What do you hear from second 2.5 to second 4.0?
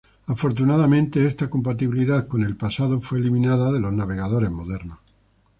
pasado fue eliminada de los